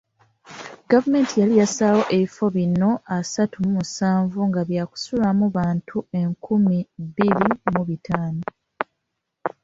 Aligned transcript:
Gavumenti 0.91 1.33
yali 1.41 1.53
yassaawo 1.61 2.03
ebifo 2.17 2.45
bino 2.55 2.89
asatu 3.17 3.55
mu 3.63 3.69
musanvu 3.77 4.39
nga 4.49 4.61
bisuubirwamu 4.69 5.45
abantu 5.51 5.97
enkumi 6.21 6.77
bbiri 7.05 7.49
mu 7.73 7.81
bitaano. 7.89 8.43